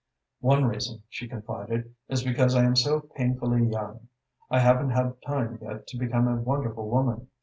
"One 0.39 0.65
reason," 0.65 1.03
she 1.09 1.27
confided, 1.27 1.93
"is 2.09 2.23
because 2.23 2.55
I 2.55 2.63
am 2.65 2.75
so 2.75 3.01
painfully 3.01 3.67
young. 3.69 4.07
I 4.49 4.57
haven't 4.57 4.89
had 4.89 5.21
time 5.21 5.59
yet 5.61 5.85
to 5.85 5.95
become 5.99 6.27
a 6.27 6.37
wonderful 6.41 6.89
woman. 6.89 7.27